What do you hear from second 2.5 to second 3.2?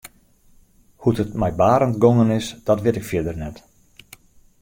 dat wit ik